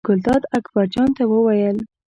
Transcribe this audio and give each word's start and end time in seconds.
ګلداد 0.07 0.43
اکبر 0.57 0.85
جان 0.93 1.09
ته 1.17 1.23
وویل. 1.31 1.77